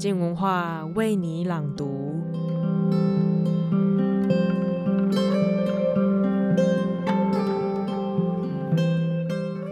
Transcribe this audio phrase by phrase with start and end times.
[0.00, 2.18] 静文化为你朗读。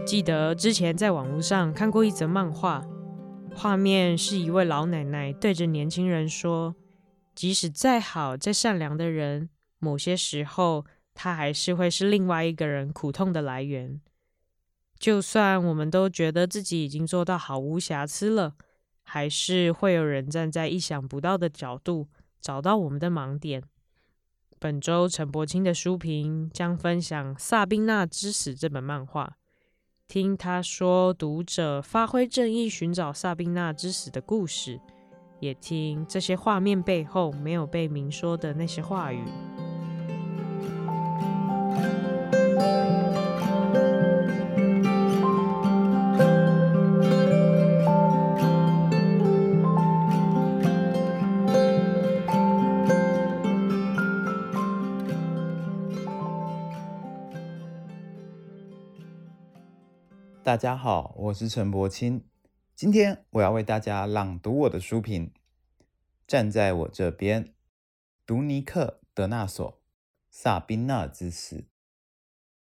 [0.05, 2.87] 记得之前在网络上看过一则漫画，
[3.57, 6.77] 画面是一位老奶奶对着年轻人说
[7.35, 9.49] ：“即使再好、再善良的人，
[9.79, 10.85] 某些时候
[11.15, 13.99] 他还是会是另外一个人苦痛的来源。
[14.99, 18.57] 就算我们都觉得自己已经做到毫无瑕疵了，
[19.11, 22.09] 还是会有人站在意想不到的角度
[22.43, 23.63] 找到我们的盲点。”
[24.61, 29.39] 本周陈柏青的书评将分享《萨宾娜之死》这本漫画。
[30.07, 34.81] 听他说，读者发挥正义，寻找萨宾娜之死的故事，
[35.39, 39.23] 也听这些画面背后没有被明说的那些话语。
[60.49, 62.25] 大家好，我是陈柏青。
[62.75, 65.27] 今天我要为大家朗读我的书评
[66.27, 67.45] 《站在我这边》，
[68.25, 69.71] 读尼克·德纳索
[70.31, 71.57] 《萨宾娜之死》。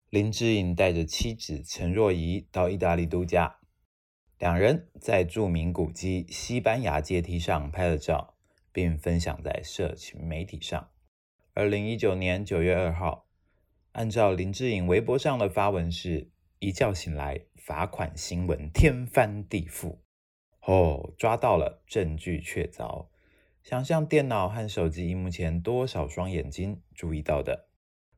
[0.10, 3.60] 林志颖带着妻子陈若仪到意大利度假，
[4.38, 8.36] 两人在著名古迹西班牙阶梯上拍了照，
[8.74, 10.90] 并分享在社群媒体上。
[11.54, 13.28] 二零一九年九月二号，
[13.94, 16.31] 按照林志颖微博上的发文是：
[16.62, 17.42] 一觉醒来。
[17.56, 19.98] 罚款新闻天翻地覆，
[20.62, 23.06] 哦，抓到了，证据确凿。
[23.62, 27.68] 想象电脑和手机荧幕前多少双眼睛注意到的，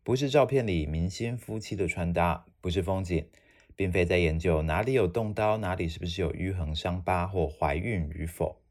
[0.02, 3.27] 不是照片里明星夫妻的穿搭，不是风景，
[3.75, 8.61] 并非在研究哪里有动刀，哪里是不是有淤痕伤疤或怀孕与否。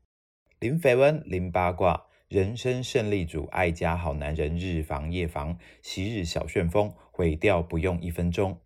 [0.58, 8.58] 零绯闻，零八卦，人生胜利组，爱家好男人，日防夜防，昔日小旋风，毁掉不用一分钟。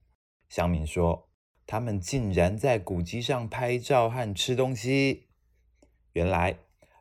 [0.48, 1.26] 乡民说。
[1.68, 5.26] 他们竟然在古迹上拍照和吃东西。
[6.12, 6.60] 原来，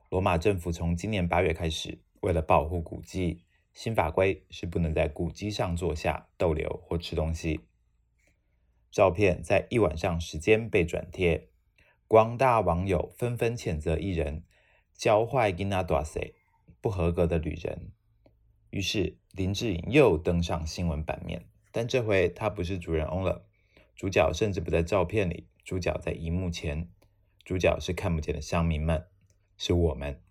[0.09, 7.59] 罗马政府从今年八月开始，为了保护古迹，新法规是不能在古迹上坐下、逗留或吃东西。
[8.89, 11.49] 照片在一晚上时间被转贴，
[12.07, 14.45] 广大网友纷纷谴责艺人
[14.95, 16.21] 教坏囡仔大小，
[16.81, 17.91] 不合格的旅人。
[18.71, 23.45] 于是，林志颖又登上新闻版面，但这回他不是主人翁了。
[23.97, 26.89] 主角甚至不在照片里，主角在荧幕前，
[27.43, 29.05] 主角是看不见的乡民们，
[29.57, 30.23] 是我们。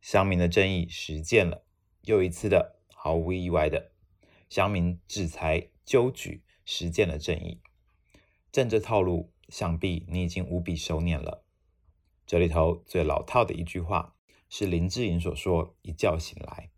[0.00, 1.66] 乡民的正义实践了，
[2.04, 3.92] 又一次的毫无意外的，
[4.48, 7.60] 乡民制裁纠举实践了正义。
[8.50, 11.44] 政治套路，想必你已经无比熟稔了。
[12.26, 14.16] 这里头最老套的一句话
[14.48, 16.70] 是林志颖所说：“一觉醒来。”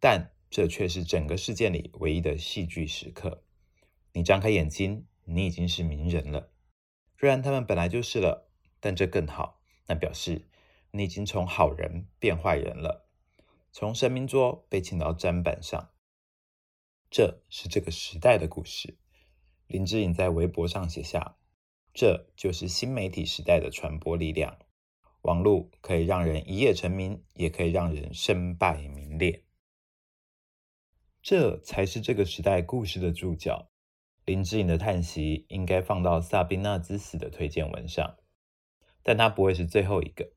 [0.00, 3.44] 但这却是整个事件里唯一的戏剧时刻。
[4.12, 5.06] 你张开眼睛。
[5.28, 6.52] 你已经是名人了，
[7.18, 8.48] 虽然他们本来就是了，
[8.78, 9.60] 但这更好。
[9.88, 10.48] 那表示
[10.92, 13.08] 你已经从好人变坏人了，
[13.72, 15.90] 从神明桌被请到砧板上。
[17.10, 18.98] 这是这个时代的故事。
[19.66, 21.36] 林志颖在微博上写下
[21.92, 24.56] ：“这就是新媒体时代的传播力量。
[25.22, 29.42] 网络可以让人一夜成名，也可以让人身败名裂。
[31.28, 33.68] 这才是这个时代故事的注脚。”
[34.24, 38.16] 林志颖的叹息应该放到萨宾娜之死的推荐文上，
[39.02, 40.30] 但他不会是最后一个。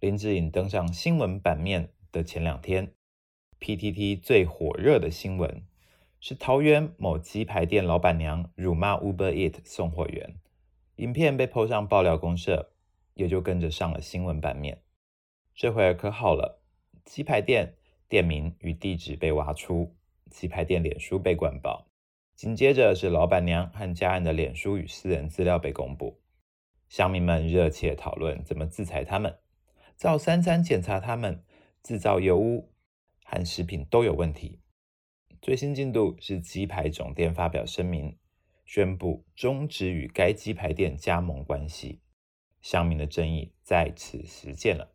[0.00, 2.92] 林志颖登上新闻版面的前两天
[3.60, 5.64] ，PTT 最火热的新闻
[6.18, 10.40] 是桃园某鸡排店老板娘辱骂 Uber Eat 送货员，
[10.96, 12.72] 影片被 PO 上爆料公社，
[13.14, 14.82] 也就跟着上了新闻版面。
[15.54, 16.64] 这会儿可好了，
[17.04, 17.76] 鸡排店
[18.08, 19.94] 店名与地址被挖出，
[20.30, 21.86] 鸡排店脸书被灌爆。
[22.34, 26.22] 紧接着是老板娘和家人的脸书与私人资料被公布，
[26.88, 29.38] 乡民们热切讨论怎么制裁他们，
[29.98, 31.44] 照三餐检查他们，
[31.82, 32.72] 制造油污
[33.24, 34.60] 和食品都有问题。
[35.42, 38.16] 最新进度是鸡排总店发表声明，
[38.64, 42.00] 宣布终止与该鸡排店加盟关系，
[42.62, 44.94] 乡民的正义在此实践了。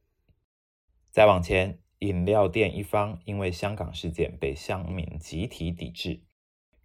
[1.11, 6.21] 再往前，饮料店一方因为香港事件被乡民集体抵制。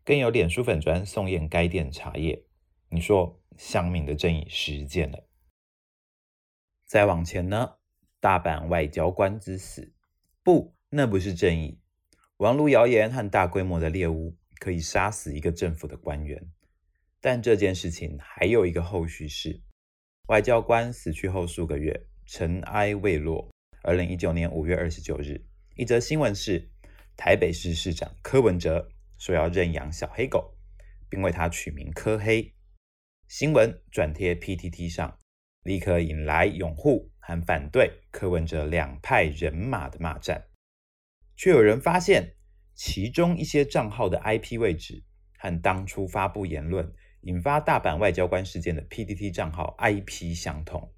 [0.03, 2.45] 更有脸书粉砖送验该店茶叶，
[2.89, 5.29] 你说乡民的正义实践了？
[6.87, 7.77] 再往前呢？
[8.19, 9.95] 大阪外交官之死，
[10.43, 11.79] 不，那不是正义。
[12.39, 16.51] 网络谣言和大规模的猎巫可以杀死一个政府的官员，
[17.21, 19.63] 但这件事情还有一个后续是：
[20.29, 23.51] 外交官死去后数个月，尘埃未落。
[23.83, 25.43] 二零一九年五月二十九日，
[25.75, 26.71] 一则新闻是
[27.17, 30.55] 台北市市长柯文哲说要认养小黑狗，
[31.09, 32.55] 并为它取名柯黑。
[33.27, 35.19] 新闻转贴 PTT 上，
[35.63, 40.49] 立刻引来拥护和反对柯文哲两派人马的骂战。
[41.35, 42.35] 却有人发现，
[42.75, 45.03] 其中一些账号的 IP 位置
[45.39, 46.93] 和当初发布言论，
[47.23, 50.93] 引发大阪外交官事件的 PTT 账号 IP 相同。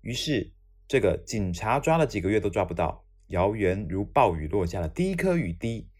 [0.00, 0.54] 于是，
[0.88, 5.90] 这个警察抓了几个月都抓不到、谣言如暴雨落下的第一颗雨滴，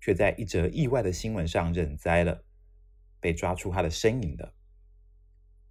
[0.00, 2.42] 却在一则意外的新闻上认栽了，
[3.20, 4.54] 被抓出他的身影了。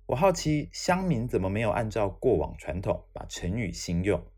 [0.05, 4.31] 我好奇乡民怎么没有按照过往传统把成语新用？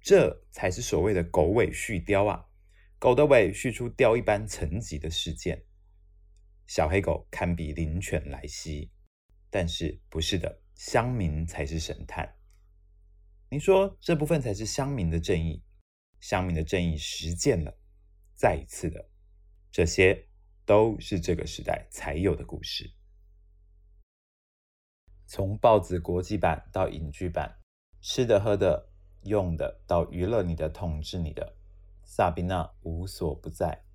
[0.00, 2.46] 这才是所谓的狗尾续貂啊！
[2.98, 5.64] 狗的尾续出貂一般层级的事件。
[6.66, 8.90] 小黑狗堪比灵犬莱西，
[9.50, 12.37] 但是不是的，乡民才是神探。
[13.50, 15.62] 您说这部分才是乡民的正义，
[16.20, 17.78] 乡民的正义实践了，
[18.34, 19.08] 再一次的，
[19.70, 20.28] 这些
[20.66, 22.92] 都是这个时代才有的故事。
[25.24, 27.58] 从报纸国际版到影剧版，
[28.02, 28.90] 吃的、喝的、
[29.22, 31.56] 用的，到娱乐你的、统治你的，
[32.04, 33.86] 萨宾娜无所不在。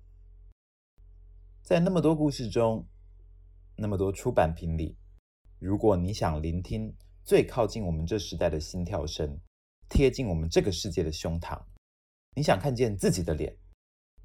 [1.62, 2.88] 在那么多故事中，
[3.76, 4.98] 那么多出版品里，
[5.60, 9.40] 如果你想聆听最靠近我们这时代的心跳声，
[9.88, 11.58] 贴近我们这个世界的胸膛，
[12.36, 13.56] 你想看见自己的脸，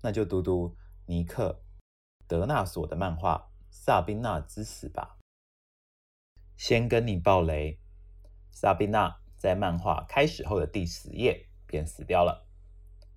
[0.01, 0.75] 那就读读
[1.05, 1.63] 尼克·
[2.27, 3.37] 德纳索的漫画
[3.71, 5.17] 《萨宾娜之死》吧。
[6.57, 7.79] 先跟你爆雷，
[8.51, 12.49] 萨宾娜在漫画开始后的第十页便死掉了。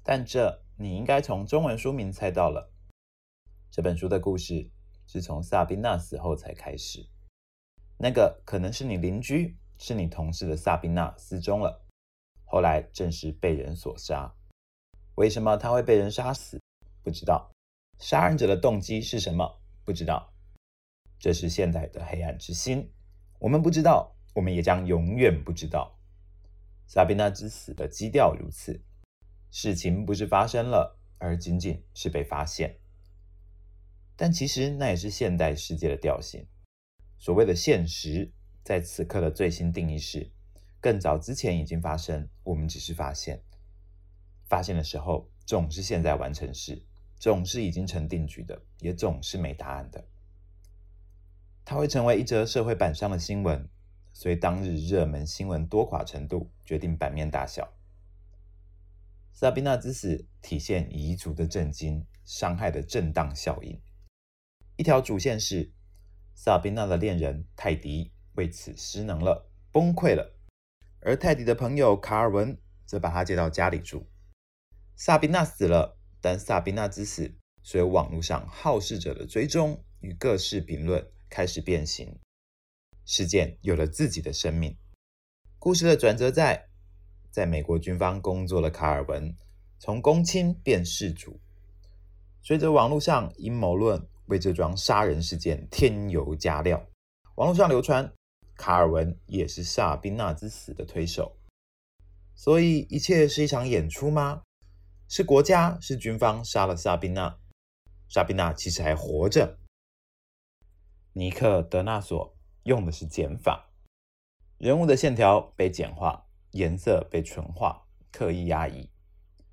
[0.05, 2.73] 但这你应该从中文书名猜到了。
[3.69, 4.70] 这本书的故事
[5.08, 7.08] 是从萨宾娜死后才开始。
[7.99, 11.84] 那个可能是你邻居、是你同事的萨宾娜失踪了，
[12.44, 14.32] 后来证实被人所杀。
[15.17, 16.61] 为什么他会被人杀死？
[17.02, 17.50] 不知道。
[17.99, 19.61] 杀人者的动机是什么？
[19.84, 20.32] 不知道。
[21.19, 22.93] 这是现代的黑暗之心。
[23.40, 25.99] 我们不知道，我们也将永远不知道。
[26.87, 28.84] 萨宾娜之死的基调如此，
[29.50, 32.79] 事情不是发生了，而仅仅是被发现。
[34.14, 36.46] 但其实那也是现代世界的调性。
[37.19, 40.30] 所谓的现实，在此刻的最新定义是：
[40.80, 43.42] 更早之前已经发生，我们只是发现。
[44.44, 46.84] 发现的时候，总是现在完成时，
[47.16, 50.06] 总是已经成定局的，也总是没答案的。
[51.64, 53.68] 它会成为一则社会版上的新闻，
[54.12, 57.72] 随当日热门新闻多寡程度决定版面大小。
[59.32, 63.80] 萨宾娜之死体现彝族的震惊，伤害的震荡效应。
[64.76, 65.72] 一条主线是
[66.34, 70.34] 萨宾娜的恋人泰迪为此失能了，崩溃了，
[71.00, 74.06] 而泰迪的朋友卡尔文则把他接到家里住。
[74.96, 81.06] 萨宾娜死了，但萨宾娜之死随网络上好事者的追踪与各式评论。
[81.34, 82.20] 开始变形，
[83.06, 84.76] 事件有了自己的生命。
[85.58, 86.69] 故事的转折在，
[87.31, 89.34] 在美国军方工作的卡尔文，
[89.79, 91.40] 从公亲变事主。
[92.43, 96.87] 随着网络上阴谋论为这桩杀人事件添油加料，
[97.37, 98.12] 网络上流传
[98.62, 101.36] 卡尔文也是萨宾娜之死的推手。
[102.36, 104.44] 所以一切是一场演出吗？
[105.08, 107.40] 是国家是军方杀了萨宾娜？
[108.08, 109.58] 萨宾娜其实还活着。
[111.12, 113.69] 尼克·德纳索用的是减法，
[114.58, 118.88] 人物的线条被简化，颜色被纯化，刻意压抑。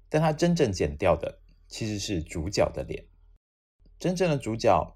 [0.08, 3.08] 但他真正剪掉的其实是主角的脸。
[3.98, 4.96] 真正的主角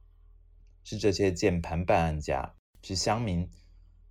[0.83, 2.53] 是这些键盘办案家，
[2.83, 3.49] 是乡民，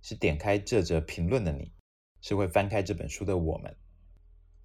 [0.03, 1.73] 是点开这则评论的你，
[2.21, 3.75] 是会翻开这本书的我们。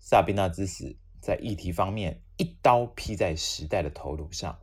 [0.00, 4.60] 萨宾娜之死在议题方面一刀劈在时代的头颅上。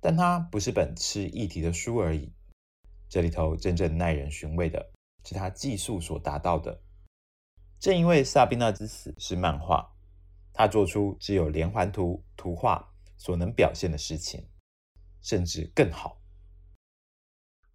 [0.00, 2.32] 但它不是本吃议题的书而已，
[3.08, 4.92] 这里头真正耐人寻味的
[5.24, 6.82] 是它技术所达到的。
[7.78, 9.94] 正因为萨宾娜之死是漫画，
[10.52, 14.48] 它做出只有连环图图画所能表现的事情，
[15.20, 16.23] 甚至更好。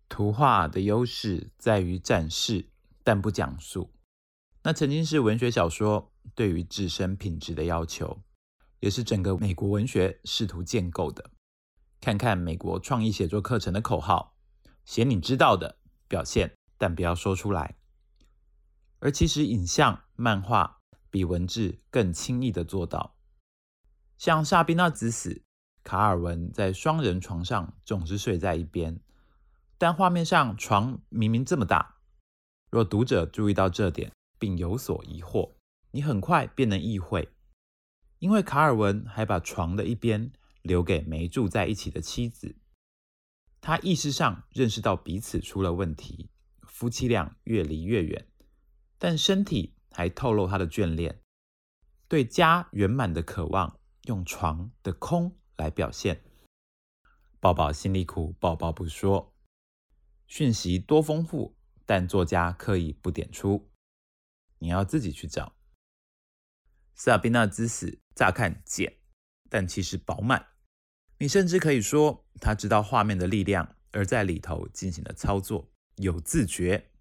[0.09, 2.67] 图画的优势在于展示，
[3.03, 3.93] 但不讲述。
[4.63, 8.21] 那曾经是文学小说对于自身品质的要求，
[8.79, 11.29] 也是整个美国文学试图建构的。
[12.01, 14.35] 看看美国创意写作课程的口号：
[14.83, 17.77] 写你知道的，表现，但不要说出来。
[18.99, 23.15] 而其实影像、漫画比文字更轻易地做到。
[24.17, 25.43] 像萨宾娜子死，
[25.83, 28.99] 卡尔文在双人床上总是睡在一边，
[29.79, 31.95] 但画面上床明明这么大。
[32.69, 35.53] 若读者注意到这点，并有所疑惑，
[35.91, 37.29] 你很快便能意会，
[38.19, 42.57] 因为卡尔文还把床的一边留给没住在一起的妻子。
[43.61, 46.29] 他意识上认识到彼此出了问题，
[46.63, 48.27] 夫妻俩越离越远，
[48.97, 51.21] 但身体还透露他的眷恋，
[52.09, 56.21] 对家圆满的渴望，用床的空来表现。
[57.39, 59.33] 宝宝心里苦，宝宝不说。
[60.29, 61.57] 讯息多丰富，
[61.87, 63.71] 但作家刻意不点出，
[64.59, 65.57] 你要自己去找。
[66.93, 68.99] 萨宾娜之死乍看简，
[69.49, 70.49] 但其实饱满。
[71.17, 76.91] 你甚至可以说，他知道画面的力量，而在里头进行了操作，有自觉，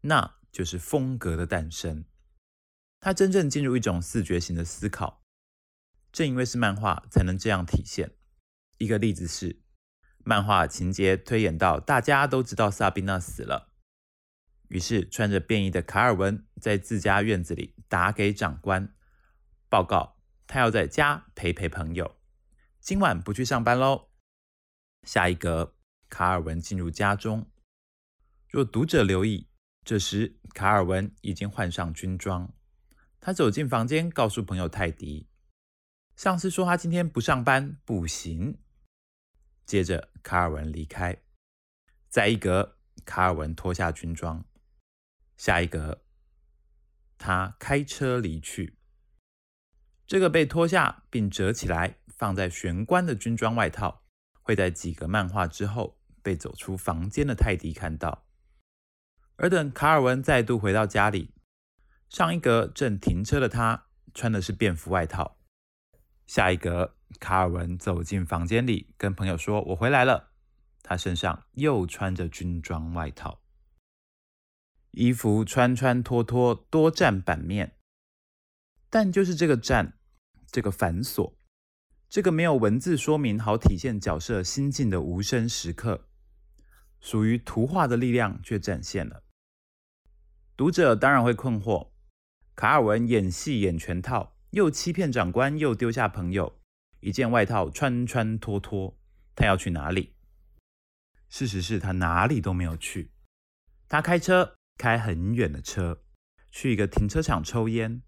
[0.00, 2.06] 那就是风格的诞生。
[3.00, 5.22] 他真正进入一种视觉型的思考，
[6.10, 8.16] 正因为是漫画，才能这样体现。
[8.78, 9.61] 一个例子是。
[10.24, 13.72] 漫画情节推演到，大家都知道萨宾娜死了，
[14.68, 18.94] 于是穿着便衣的卡尔文在自家院子里打给长官，
[19.68, 22.16] 报告他要在家陪陪朋友，
[22.80, 24.10] 今晚不去上班喽。
[25.02, 25.74] 下一格，
[26.08, 27.50] 卡尔文进入家中。
[28.48, 29.48] 若读者留意，
[29.84, 32.54] 这时卡尔文已经换上军装，
[33.18, 35.28] 他走进房间，告诉朋友泰迪，
[36.14, 38.58] 上司说他今天不上班，不行。
[39.72, 41.16] 接着，卡尔文离开。
[42.10, 42.76] 再一格，
[43.06, 44.44] 卡尔文脱下军装。
[45.38, 46.02] 下一格，
[47.16, 48.76] 他开车离去。
[50.06, 54.04] 这个被脱下并折起来放在玄关的军装外套，
[54.42, 58.26] 会在几个漫画之后被走出房间的泰迪看到。
[59.36, 61.32] 而等卡尔文再度回到家里，
[62.10, 65.38] 上一格正停车的他穿的是便服外套。
[66.26, 66.98] 下一格。
[67.18, 70.30] 卡尔文走进房间里，跟朋友说：“我回来了。”
[70.82, 73.40] 他身上又穿着军装外套，
[74.90, 77.76] 衣服穿穿脱脱，多占版面。
[78.90, 79.96] 但就是这个占，
[80.50, 81.34] 这个繁琐，
[82.08, 86.08] 这个没有文字说明好体现角色心境的无声时刻，
[87.00, 89.22] 属于图画的力量却展现了。
[90.56, 91.92] 读者当然会困惑：
[92.54, 96.60] 卡尔文演戏演全套，又欺骗长官，又丢下朋友。
[97.02, 98.96] 一件外套穿穿脱脱，
[99.34, 100.14] 他要去哪里？
[101.28, 103.10] 事实是他哪里都没有去。
[103.88, 106.04] 他开车开很远的车，
[106.52, 108.02] 去一个停车场抽烟。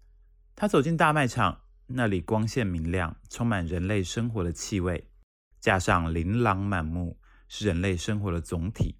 [0.55, 5.11] 他走进大卖场，那里光线明亮，充满人类生活的气味，
[5.59, 8.97] 加上琳琅满目，是人类生活的总体。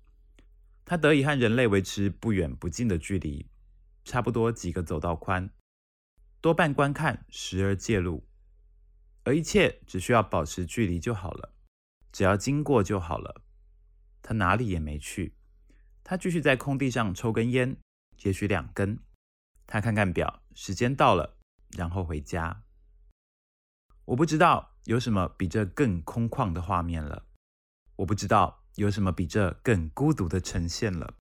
[0.84, 3.50] 他得以和人类维持不远不近的距离，
[4.04, 5.50] 差不多几个走道宽，
[6.42, 8.28] 多半观看，时而介入。
[9.26, 11.54] 而一切只需要保持距离就好了，
[12.12, 13.42] 只要经过就好了。
[14.22, 15.36] 他哪里也没去，
[16.04, 17.78] 他继续在空地上抽根烟，
[18.24, 19.00] 也许两根。
[19.68, 21.38] 他看看表，时间到了，
[21.76, 22.64] 然后回家。
[24.06, 27.26] 我不知道有什么比这更空旷的画面了，
[27.98, 31.16] 我不知道有什么比这更孤独的呈现了。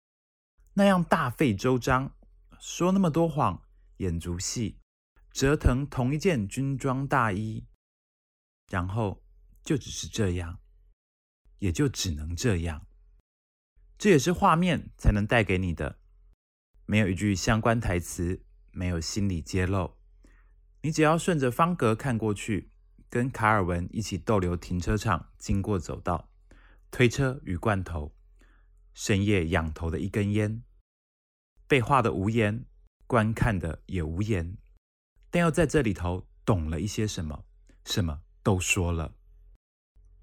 [0.75, 2.15] 那样大费周章，
[2.59, 3.63] 说那么多谎，
[3.99, 4.79] 演足戏，
[5.31, 7.65] 折腾同一件军装大衣。
[8.68, 9.25] 然后
[9.62, 10.61] 就只是这样，
[11.59, 12.87] 也就只能这样。
[13.97, 16.00] 这也是画面才能带给你的，
[16.85, 19.97] 没有一句相关台词，没有心理揭露。
[20.83, 22.73] 你只要顺着方格看过去，
[23.09, 26.30] 跟卡尔文一起逗留停车场，经过走道，
[26.90, 28.14] 推车与罐头，
[28.92, 30.62] 深夜仰头的一根烟，
[31.68, 32.66] 被画的无言，
[33.06, 34.59] 观看的也无言，
[35.30, 37.47] 但又在这里头懂了一些什么，
[37.85, 38.24] 什么？
[38.45, 39.17] 都说了，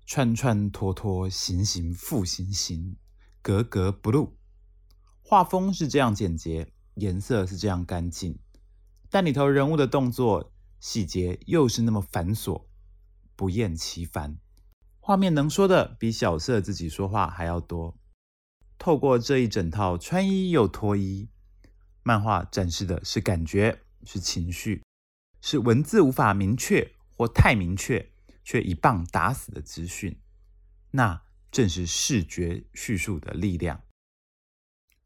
[0.05, 2.95] 穿穿脱脱，行行复行行，
[3.41, 4.37] 格格不入。
[5.23, 8.37] 画风是这样简洁，颜色是这样干净，
[9.09, 12.67] 但里头人物的动作细节又是那么繁琐，
[13.35, 14.37] 不厌其烦。
[14.99, 17.97] 画面能说的比小色自己说话还要多。
[18.77, 21.27] 透过这一整套穿衣又脱衣，
[22.03, 24.83] 漫画展示的是感觉，是情绪，
[25.41, 28.10] 是文字无法明确或太明确。
[28.43, 30.19] 却一棒打死的资讯，
[30.91, 33.83] 那正是视觉叙述的力量。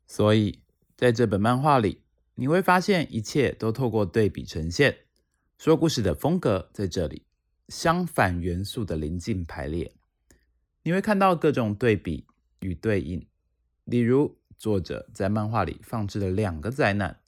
[0.06, 0.62] 所以，
[0.96, 2.04] 在这本漫画里，
[2.36, 5.06] 你会发现一切都透过对比呈现。
[5.58, 7.26] 说故事的风格在这里，
[7.70, 9.96] 相反元素的临近排列，
[10.84, 12.28] 你会看到各种对比
[12.60, 13.28] 与对应。
[13.86, 17.22] 例如，作者在漫画里放置了两个灾难：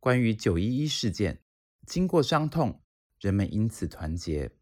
[0.00, 1.42] 关于九一一事件，
[1.86, 2.80] 经过伤痛，
[3.20, 4.52] 人们因此团结。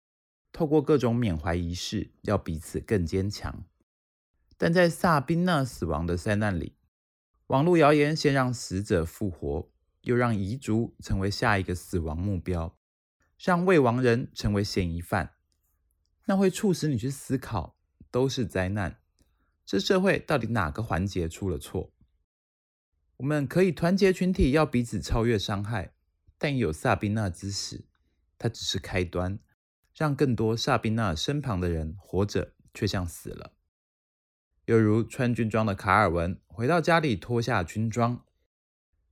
[0.53, 3.65] 透过各种缅怀仪式，要彼此更坚强。
[4.57, 6.77] 但在萨宾娜死亡的灾难里，
[7.47, 9.71] 网络谣言先让死者复活，
[10.03, 12.77] 又让遗族成为下一个死亡目标，
[13.39, 15.35] 让未亡人成为嫌疑犯，
[16.27, 17.77] 那会促使你去思考，
[18.11, 18.99] 都是灾难。
[19.65, 21.93] 这社会到底哪个环节出了错？
[23.19, 25.95] 我们可以团结群体，要彼此超越伤害，
[26.39, 27.85] 但也有萨宾娜之死，
[28.37, 29.39] 它只是开端，
[29.95, 33.53] 让更多萨宾娜身旁的人活着，却像死了。
[34.67, 38.25] 又如穿军装的卡尔文回到家里脱下军装，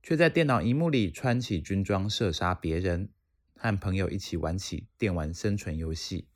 [0.01, 3.09] 却在电脑荧幕里穿起军装射杀别人，
[3.55, 6.27] 和朋友一起玩起电玩生存游戏。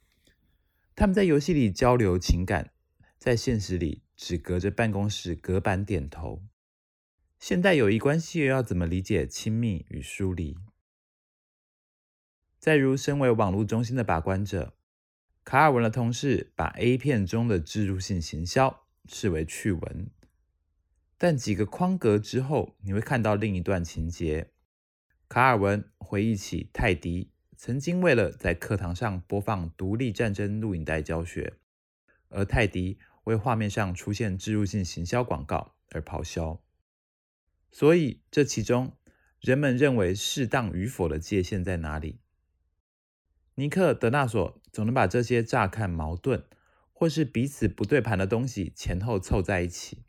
[0.95, 2.71] 他们在游戏里交流情感，
[3.17, 6.43] 在现实里只隔着办公室隔板点头。
[7.39, 10.57] 现代友谊关系又要怎么理解亲密与疏离？
[12.63, 14.73] 再如，身为网络中心的把关者，
[15.43, 20.09] 卡尔文的同事把 A 片中的置入性行销视为趣闻，
[21.17, 24.53] 但几个框格之后，你会看到另一段情节：
[25.27, 31.57] 卡尔文回忆起泰迪曾经为了在课堂上播放独立战争录影带教学，
[32.29, 36.63] 而泰迪为画面上出现置入性行销广告而咆哮。
[37.69, 38.95] 所以，这其中
[39.41, 42.21] 人们认为适当与否的界限在哪里？
[43.55, 46.43] 尼克·德纳索总能把这些乍看矛盾
[46.91, 50.03] 或是彼此不对盘的东西前后凑在一起，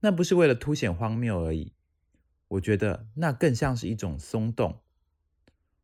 [0.00, 1.74] 那不是为了凸显荒谬而已。
[2.48, 4.80] 我觉得那更像是一种松动，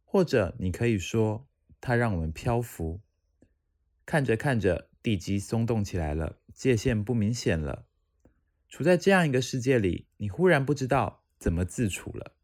[0.04, 1.48] 或者你可以说，
[1.80, 3.00] 它让我们漂浮。
[4.06, 7.86] 看着看着，地基松动起来了，界限不明显了。
[8.68, 12.36] 处在这样一个世界里，你忽然不知道怎么自处了。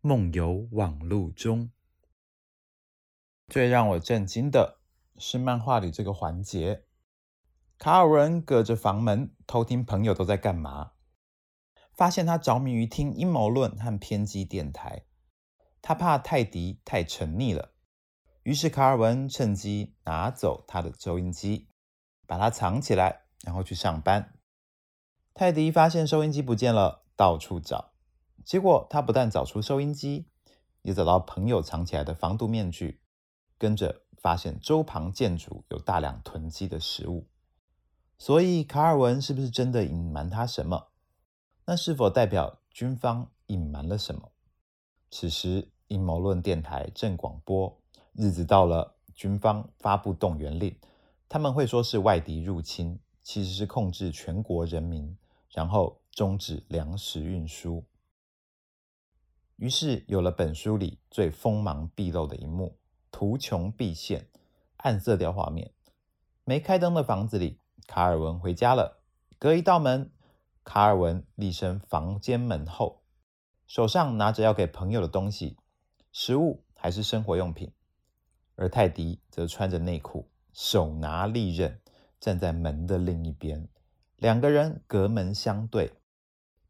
[0.00, 1.70] 梦游网路中，
[3.48, 4.78] 最让我震惊的
[5.16, 6.84] 是漫画里这个环节：
[7.78, 10.92] 卡尔文隔着房门偷听朋友都在干嘛，
[11.94, 15.06] 发现他着迷于听阴谋论和偏激电台。
[15.80, 17.72] 他怕泰迪太沉溺了，
[18.42, 21.70] 于是卡尔文趁机拿走他的收音机，
[22.26, 24.34] 把它藏起来，然后去上班。
[25.32, 27.92] 泰迪发现收音机不见了，到处找，
[28.44, 30.28] 结果他不但找出收音机，
[30.82, 33.00] 也找到朋友藏起来的防毒面具，
[33.58, 37.26] 跟着发现周旁建筑有大量囤积的食物。
[38.16, 40.88] 所以卡尔文是不是真的隐瞒他什么？
[41.66, 44.32] 那是否代表军方隐瞒了什么？
[45.10, 47.80] 此时阴谋论电台正广播，
[48.12, 50.74] 日子到了，军方发布动员令，
[51.28, 55.16] 他们会说是外敌入侵，其实是控制全国人民。
[55.50, 57.82] 然后终止粮食运输，
[59.56, 62.76] 于是有了本书里最锋芒毕露的一幕：
[63.18, 64.28] 图穷匕见，
[64.76, 65.72] 暗色调画面。
[66.44, 69.02] 没开灯的房子里，卡尔文回家了。
[69.40, 70.12] 隔一道门，
[70.62, 73.02] 卡尔文立身房间门后，
[73.66, 75.56] 手上拿着要给朋友的东西，
[76.12, 77.72] 食物还是生活用品。
[78.54, 81.80] 而泰迪则穿着内裤，手拿利刃，
[82.20, 83.68] 站在门的另一边。
[84.14, 85.92] 两个人隔门相对，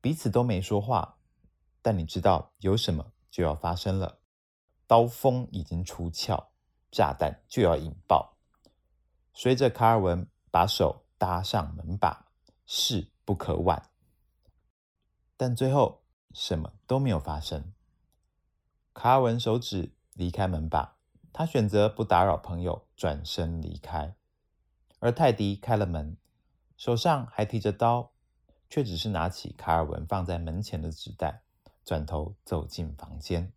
[0.00, 1.18] 彼此都没说话，
[1.82, 4.20] 但你知道有什么就要发生了。
[4.88, 6.48] 刀锋已经出鞘，
[6.90, 8.38] 炸弹就要引爆。
[9.34, 12.26] 随着卡尔文把手搭上门把，
[12.64, 13.90] 势不可挽。
[15.36, 17.72] 但最后什么都没有发生。
[18.94, 20.96] 卡尔文手指离开门把，
[21.34, 24.16] 他选择不打扰朋友，转身离开。
[25.00, 26.16] 而泰迪开了门。
[26.78, 28.12] 手上还提着刀，
[28.70, 31.42] 却只是拿起卡尔文放在门前的纸袋，
[31.84, 33.52] 转头走进房间。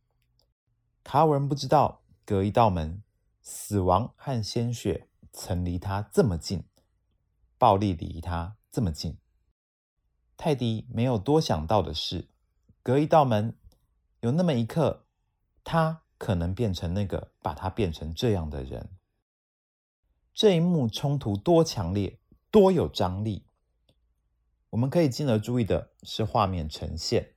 [1.03, 3.03] 卡尔文不知道，隔一道门，
[3.41, 6.63] 死亡和鲜血曾离他这么近，
[7.57, 9.17] 暴力离他这么近。
[10.37, 12.29] 泰迪没有多想到的是，
[12.81, 13.57] 隔一道门，
[14.21, 15.05] 有那么一刻，
[15.63, 18.89] 他可能变成那个把他变成这样的人。
[20.33, 22.19] 这一幕冲突多强烈！
[22.49, 23.45] 多有张力！
[24.71, 27.35] 我们可以进而注意的是画面呈现，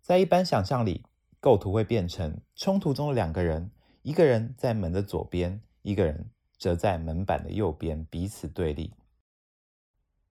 [0.00, 1.04] 在一般想象里，
[1.48, 3.70] 构图会变成冲突中的两个人，
[4.02, 8.92] 一个人在门的左边，一个人则在门板的右边，彼此对立。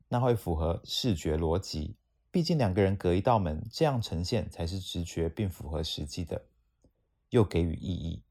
[0.09, 1.95] 那会符合视觉逻辑，
[2.29, 6.45] 毕竟两个人隔一道门，这样呈现才是直觉并符合实际的，
[7.29, 8.21] 又给予意义，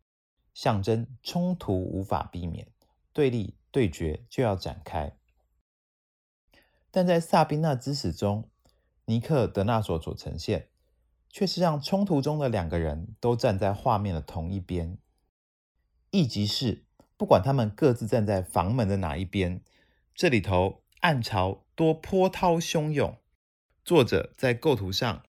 [0.55, 2.68] 象征冲突无法避免，
[3.12, 5.12] 对立对决就要展开。
[6.92, 8.49] 但在萨宾娜之死中，
[9.07, 10.68] 尼克·德纳索所呈现，
[11.37, 14.96] 却是让冲突中的两个人都站在画面的同一边，
[16.11, 16.87] 意即是
[17.18, 19.61] 不管他们各自站在房门的哪一边，
[20.14, 23.20] 这里头暗潮多波涛汹涌。
[23.85, 25.25] 作者在构图上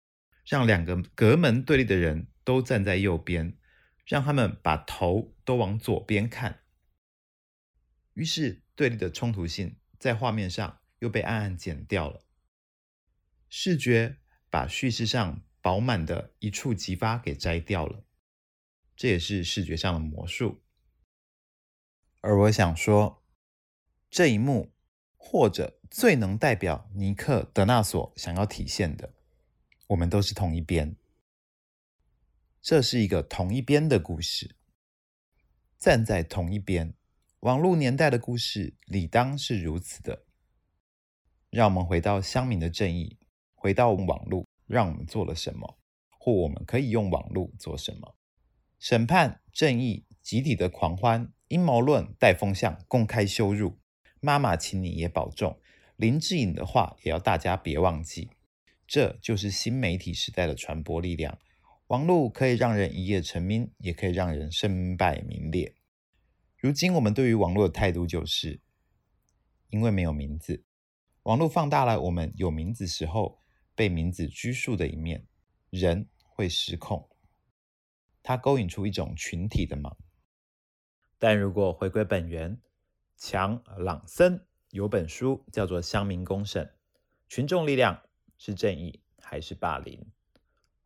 [0.45, 3.57] 让两个隔门对立的人都站在右边，
[4.05, 6.61] 让他们把头都往左边看。
[8.13, 12.21] 于是，对立的冲突性在画面上又被暗暗减掉了。
[13.49, 18.05] 视觉把叙事上饱满的一触即发给摘掉了，
[18.95, 20.63] 这也是视觉上的魔术。
[22.21, 23.21] 而我想说，
[24.09, 24.71] 这一幕
[25.17, 29.13] 或者最能代表尼克·德纳索想要体现的，
[29.87, 30.95] 我们都是同一边。
[32.61, 34.55] 这是一个同一边的故事，
[35.77, 36.93] 站在同一边。
[37.41, 40.25] 网络年代的故事理当是如此的。
[41.49, 43.19] 让我们回到乡民的正义。
[43.53, 45.79] 回到网络，让我们做了什么，
[46.19, 48.15] 或我们可以用网络做什么？
[48.77, 53.79] 审判、正义、集体的狂欢、阴谋论、带风向、公开羞辱。
[54.19, 55.59] 妈妈，请你也保重。
[55.95, 58.29] 林志颖的话也要大家别忘记。
[58.85, 61.39] 这就是新媒体时代的传播力量。
[61.87, 65.73] 网络可以让人一夜成名，也可以让人身败名裂。
[66.57, 68.61] 如今我们对于网络的态度就是，
[69.69, 70.63] 因为没有名字，
[71.23, 73.39] 网络放大了我们有名字时候。
[73.77, 75.23] 被名字拘束的一面，
[75.69, 77.07] 人会失控，
[78.23, 79.95] 它勾引出一种群体的忙。
[81.19, 82.59] 但如果回归本源，
[83.17, 86.67] 强朗森有本书叫做《乡民公审：
[87.27, 88.01] 群众力量
[88.39, 89.99] 是正义还是霸凌》。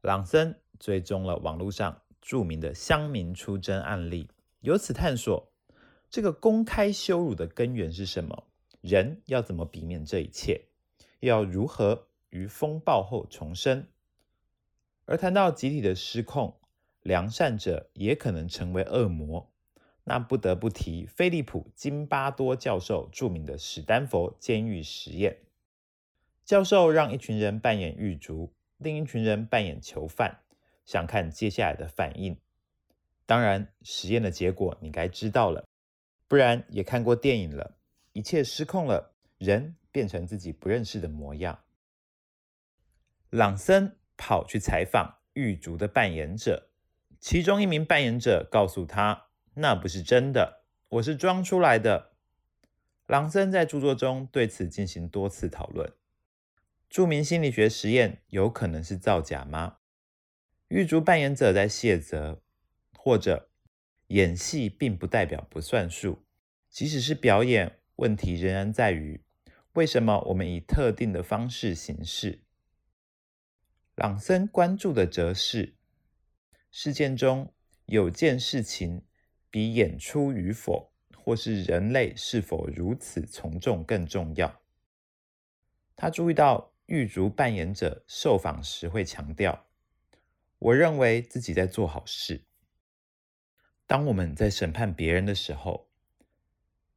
[0.01, 5.49] 朗森追踪了网络上著名的乡民出征案例，由此探索
[6.10, 8.47] 这个公开羞辱的根源是什么，
[8.82, 10.67] 人要怎么避免这一切，
[11.21, 13.87] 要如何于风暴后重生，
[15.05, 16.57] 而谈到集体的失控，
[17.01, 19.49] 良善者也可能成为恶魔。
[20.03, 25.37] 那不得不提菲利普·金巴多教授著名的史丹佛监狱实验。
[26.43, 30.39] 教授让一群人扮演狱卒，另一群人扮演囚犯，
[30.85, 32.35] 想看接下来的反应。
[33.27, 35.63] 当然，实验的结果你该知道了，
[36.27, 37.77] 不然也看过电影了。
[38.13, 41.57] 一切失控了，人变成自己不认识的模样。
[43.31, 46.67] 朗森跑去采访狱卒的扮演者，
[47.17, 52.11] 其中一名扮演者告诉他：“那不是真的，我是装出来的。”
[53.07, 55.93] 朗森在著作中对此进行多次讨论。
[56.89, 59.77] 著名心理学实验有可能是造假吗？
[60.67, 62.41] 狱卒扮演者在卸责，
[62.97, 63.49] 或者
[64.07, 66.25] 演戏并不代表不算数。
[66.69, 69.21] 即使是表演，问题仍然在于
[69.71, 72.41] 为什么我们以特定的方式行事。
[73.95, 75.75] 朗森关注的则是
[76.71, 77.54] 事件中
[77.86, 79.06] 有件事情
[79.49, 84.62] 比演出与否，或是人类是否如此从众更重要。
[85.95, 89.67] 他注意到狱卒扮演者受访时会强调
[90.58, 92.45] ：“我认为自己在做好事。”
[93.86, 95.89] 当我们在审判别人的时候，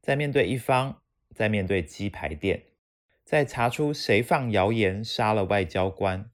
[0.00, 1.02] 在面对一方，
[1.34, 2.66] 在面对鸡排店，
[3.24, 6.30] 在查出谁放谣言杀了外交官。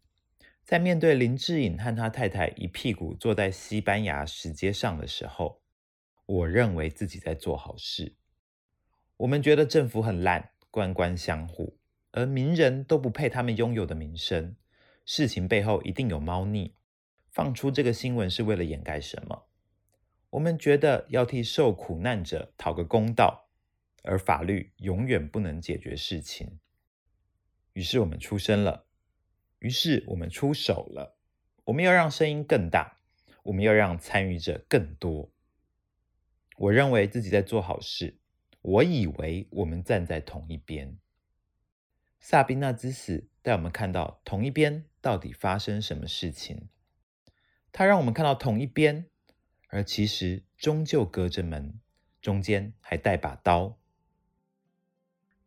[0.70, 5.60] 在面对林志颖和他太太一屁股坐在西班牙石阶上的时候，
[6.26, 8.14] 我认为自己在做好事。
[9.16, 11.76] 我们觉得政府很烂，官官相护，
[12.12, 14.54] 而名人都不配他们拥有的名声。
[15.04, 16.76] 事情背后一定有猫腻。
[17.32, 19.48] 放出这个新闻是为了掩盖什么？
[20.30, 23.48] 我们觉得要替受苦难者讨个公道，
[24.04, 26.60] 而法律永远不能解决事情。
[27.72, 28.86] 于是我们出声了。
[29.60, 31.16] 于是我们出手了，
[31.64, 32.98] 我们要让声音更大，
[33.44, 35.30] 我们要让参与者更多。
[36.56, 38.18] 我认为自己在做好事，
[38.60, 40.98] 我以为我们站在同一边。
[42.18, 46.68] 萨宾娜之死带我们看到同一边到底发生什么事情，
[47.72, 49.06] 它让我们看到同一边，
[49.68, 51.80] 而其实终究隔着门，
[52.20, 53.78] 中间还带把刀。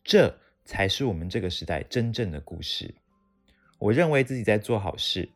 [0.04, 2.96] 这才是我们这个时代真正的故事。
[3.84, 5.28] 我认为自己在做好事，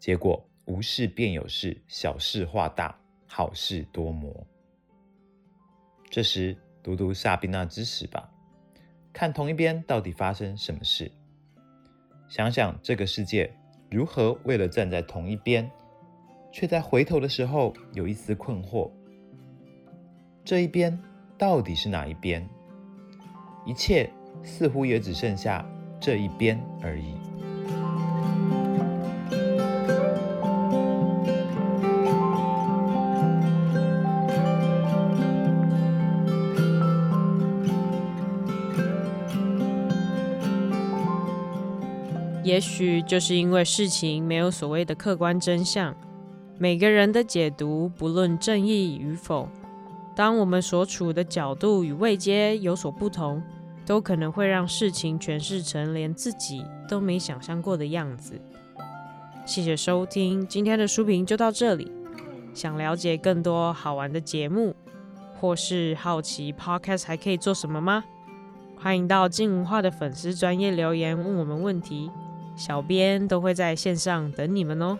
[0.00, 4.44] 结果无事便有事，小事化大，好事多磨。
[6.10, 8.28] 这时读读萨宾娜之死吧，
[9.12, 11.12] 看同一边到底发生什么事，
[12.28, 13.56] 想想这个世界
[13.88, 15.70] 如何为了站在同一边，
[16.50, 18.90] 却在回头的时候有一丝困惑。
[20.44, 21.00] 这一边
[21.38, 22.44] 到底是哪一边？
[23.64, 24.10] 一切
[24.42, 25.64] 似乎也只剩下
[26.00, 27.14] 这一边而已。
[42.46, 45.92] 也许就是因为事情没有所谓的客观真相，
[46.60, 49.48] 每个人的解读不论正义与否，
[50.14, 53.42] 当我们所处的角度与位阶有所不同，
[53.84, 58.40] 都可能会让事情诠释成连自己都没想象过的样子。
[59.44, 61.90] 谢谢收听，今天的书评就到这里。
[62.54, 64.72] 想了解更多好玩的节目，
[65.40, 68.04] 或是好奇 Podcast 还可以做什么吗？
[68.78, 72.08] 欢迎到静文化的粉丝专业留言问我们问题。
[72.56, 74.98] 小编都会在线上等你们哦。